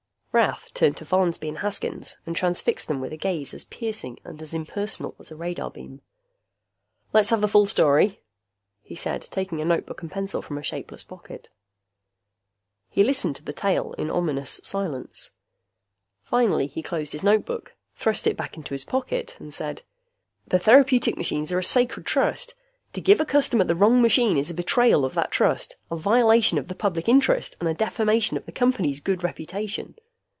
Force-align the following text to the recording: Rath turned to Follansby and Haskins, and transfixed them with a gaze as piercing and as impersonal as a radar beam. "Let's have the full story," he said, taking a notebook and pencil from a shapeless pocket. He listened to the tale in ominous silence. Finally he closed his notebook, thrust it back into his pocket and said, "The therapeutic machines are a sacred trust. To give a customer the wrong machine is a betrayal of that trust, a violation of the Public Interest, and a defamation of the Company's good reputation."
Rath 0.33 0.73
turned 0.73 0.95
to 0.95 1.03
Follansby 1.03 1.49
and 1.49 1.57
Haskins, 1.57 2.15
and 2.25 2.33
transfixed 2.33 2.87
them 2.87 3.01
with 3.01 3.11
a 3.11 3.17
gaze 3.17 3.53
as 3.53 3.65
piercing 3.65 4.17
and 4.23 4.41
as 4.41 4.53
impersonal 4.53 5.13
as 5.19 5.29
a 5.29 5.35
radar 5.35 5.69
beam. 5.69 5.99
"Let's 7.11 7.31
have 7.31 7.41
the 7.41 7.49
full 7.49 7.65
story," 7.65 8.21
he 8.81 8.95
said, 8.95 9.23
taking 9.23 9.59
a 9.59 9.65
notebook 9.65 10.01
and 10.01 10.09
pencil 10.09 10.41
from 10.41 10.57
a 10.57 10.63
shapeless 10.63 11.03
pocket. 11.03 11.49
He 12.87 13.03
listened 13.03 13.35
to 13.35 13.43
the 13.43 13.51
tale 13.51 13.91
in 13.97 14.09
ominous 14.09 14.61
silence. 14.63 15.31
Finally 16.23 16.67
he 16.67 16.81
closed 16.81 17.11
his 17.11 17.23
notebook, 17.23 17.75
thrust 17.97 18.25
it 18.25 18.37
back 18.37 18.55
into 18.55 18.73
his 18.73 18.85
pocket 18.85 19.35
and 19.37 19.53
said, 19.53 19.81
"The 20.47 20.59
therapeutic 20.59 21.17
machines 21.17 21.51
are 21.51 21.59
a 21.59 21.63
sacred 21.63 22.05
trust. 22.05 22.55
To 22.93 23.01
give 23.01 23.19
a 23.19 23.25
customer 23.25 23.65
the 23.65 23.75
wrong 23.75 24.01
machine 24.01 24.37
is 24.37 24.49
a 24.49 24.53
betrayal 24.53 25.03
of 25.03 25.13
that 25.15 25.31
trust, 25.31 25.75
a 25.91 25.97
violation 25.97 26.57
of 26.57 26.69
the 26.69 26.75
Public 26.75 27.09
Interest, 27.09 27.53
and 27.59 27.67
a 27.67 27.73
defamation 27.73 28.37
of 28.37 28.45
the 28.45 28.53
Company's 28.53 29.01
good 29.01 29.23
reputation." 29.25 29.95